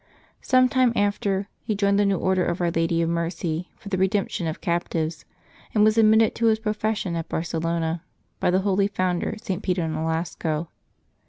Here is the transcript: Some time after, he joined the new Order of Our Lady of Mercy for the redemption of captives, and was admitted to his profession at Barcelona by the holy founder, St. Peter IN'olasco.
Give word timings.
Some 0.41 0.67
time 0.67 0.93
after, 0.95 1.47
he 1.61 1.75
joined 1.75 1.99
the 1.99 2.07
new 2.07 2.17
Order 2.17 2.43
of 2.43 2.59
Our 2.59 2.71
Lady 2.71 3.03
of 3.03 3.09
Mercy 3.09 3.69
for 3.75 3.89
the 3.89 3.99
redemption 3.99 4.47
of 4.47 4.59
captives, 4.59 5.25
and 5.75 5.83
was 5.83 5.95
admitted 5.95 6.33
to 6.37 6.47
his 6.47 6.57
profession 6.57 7.15
at 7.15 7.29
Barcelona 7.29 8.01
by 8.39 8.49
the 8.49 8.61
holy 8.61 8.87
founder, 8.87 9.35
St. 9.39 9.61
Peter 9.61 9.83
IN'olasco. 9.83 10.69